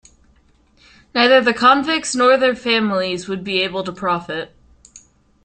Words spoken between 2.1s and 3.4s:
nor their families